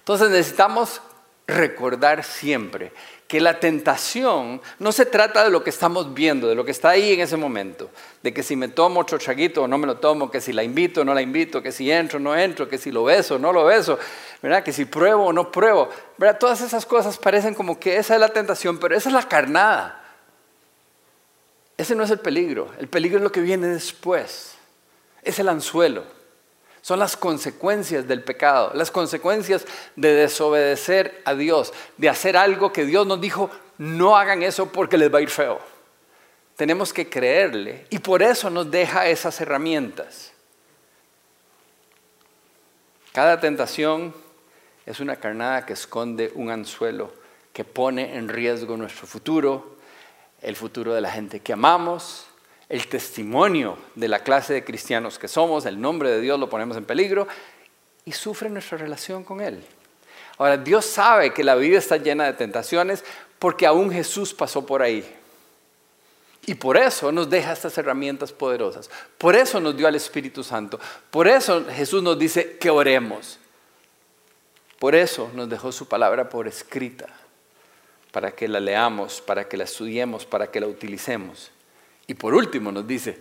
[0.00, 1.00] Entonces necesitamos
[1.46, 2.92] recordar siempre
[3.26, 6.90] que la tentación no se trata de lo que estamos viendo, de lo que está
[6.90, 7.88] ahí en ese momento,
[8.22, 10.62] de que si me tomo otro chaguito o no me lo tomo, que si la
[10.62, 13.36] invito o no la invito, que si entro o no entro, que si lo beso
[13.36, 13.98] o no lo beso,
[14.42, 14.62] ¿verdad?
[14.62, 15.88] que si pruebo o no pruebo.
[16.18, 16.38] ¿verdad?
[16.38, 20.04] Todas esas cosas parecen como que esa es la tentación, pero esa es la carnada.
[21.78, 24.58] Ese no es el peligro, el peligro es lo que viene después,
[25.22, 26.04] es el anzuelo.
[26.80, 29.64] Son las consecuencias del pecado, las consecuencias
[29.94, 34.98] de desobedecer a Dios, de hacer algo que Dios nos dijo, no hagan eso porque
[34.98, 35.60] les va a ir feo.
[36.56, 40.32] Tenemos que creerle y por eso nos deja esas herramientas.
[43.12, 44.14] Cada tentación
[44.84, 47.12] es una carnada que esconde un anzuelo
[47.52, 49.76] que pone en riesgo nuestro futuro,
[50.40, 52.26] el futuro de la gente que amamos,
[52.68, 56.76] el testimonio de la clase de cristianos que somos, el nombre de Dios lo ponemos
[56.76, 57.28] en peligro
[58.04, 59.62] y sufre nuestra relación con Él.
[60.38, 63.04] Ahora, Dios sabe que la vida está llena de tentaciones
[63.38, 65.04] porque aún Jesús pasó por ahí.
[66.46, 68.90] Y por eso nos deja estas herramientas poderosas.
[69.16, 70.80] Por eso nos dio al Espíritu Santo.
[71.10, 73.38] Por eso Jesús nos dice que oremos.
[74.80, 77.06] Por eso nos dejó su palabra por escrita,
[78.10, 81.52] para que la leamos, para que la estudiemos, para que la utilicemos.
[82.12, 83.18] Y por último nos dice,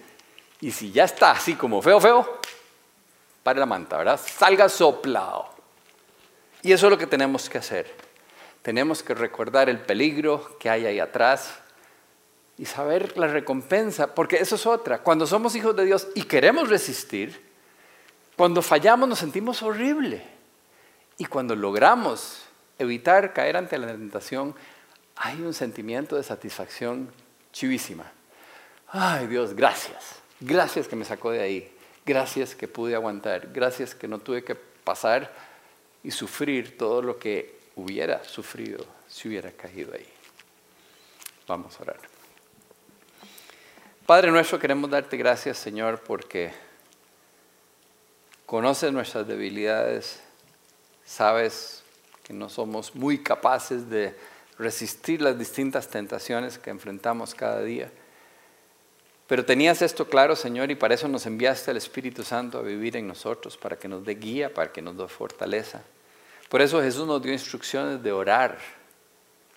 [0.60, 2.42] y si ya está así como feo, feo,
[3.42, 4.20] pare la manta, ¿verdad?
[4.20, 5.48] Salga soplado.
[6.62, 7.90] Y eso es lo que tenemos que hacer.
[8.62, 11.58] Tenemos que recordar el peligro que hay ahí atrás
[12.58, 15.02] y saber la recompensa, porque eso es otra.
[15.02, 17.42] Cuando somos hijos de Dios y queremos resistir,
[18.36, 20.22] cuando fallamos nos sentimos horrible.
[21.18, 22.42] Y cuando logramos
[22.78, 24.54] evitar caer ante la tentación,
[25.16, 27.10] hay un sentimiento de satisfacción
[27.54, 28.12] chivísima.
[28.92, 30.22] Ay Dios, gracias.
[30.40, 31.72] Gracias que me sacó de ahí.
[32.06, 33.52] Gracias que pude aguantar.
[33.54, 35.32] Gracias que no tuve que pasar
[36.04, 40.08] y sufrir todo lo que hubiera sufrido si hubiera caído ahí.
[41.48, 42.00] Vamos a orar.
[44.06, 46.52] Padre nuestro, queremos darte gracias, Señor, porque
[48.46, 50.22] conoces nuestras debilidades,
[51.06, 51.84] sabes
[52.24, 54.14] que no somos muy capaces de
[54.58, 57.90] resistir las distintas tentaciones que enfrentamos cada día.
[59.32, 62.98] Pero tenías esto claro, Señor, y para eso nos enviaste al Espíritu Santo a vivir
[62.98, 65.84] en nosotros, para que nos dé guía, para que nos dé fortaleza.
[66.50, 68.58] Por eso Jesús nos dio instrucciones de orar,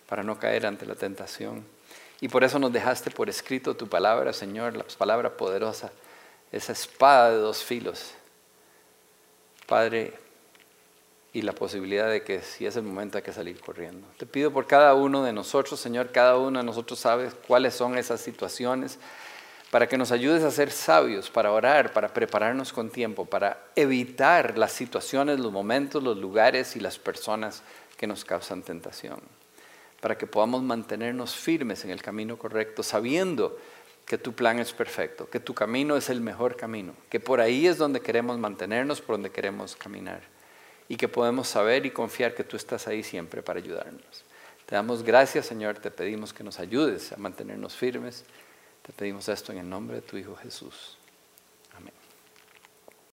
[0.08, 1.64] para no caer ante la tentación.
[2.20, 5.90] Y por eso nos dejaste por escrito tu palabra, Señor, la palabra poderosa,
[6.52, 8.12] esa espada de dos filos.
[9.66, 10.14] Padre,
[11.32, 14.06] y la posibilidad de que si es el momento hay que salir corriendo.
[14.18, 17.98] Te pido por cada uno de nosotros, Señor, cada uno de nosotros sabe cuáles son
[17.98, 19.00] esas situaciones
[19.74, 24.56] para que nos ayudes a ser sabios, para orar, para prepararnos con tiempo, para evitar
[24.56, 27.64] las situaciones, los momentos, los lugares y las personas
[27.96, 29.18] que nos causan tentación,
[30.00, 33.58] para que podamos mantenernos firmes en el camino correcto, sabiendo
[34.06, 37.66] que tu plan es perfecto, que tu camino es el mejor camino, que por ahí
[37.66, 40.20] es donde queremos mantenernos, por donde queremos caminar,
[40.88, 44.22] y que podemos saber y confiar que tú estás ahí siempre para ayudarnos.
[44.66, 48.24] Te damos gracias, Señor, te pedimos que nos ayudes a mantenernos firmes
[48.84, 50.98] te pedimos esto en el nombre de tu Hijo Jesús.